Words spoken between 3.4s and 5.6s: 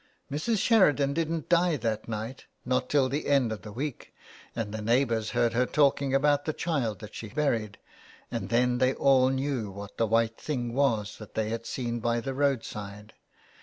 of the week, and the neighbours heard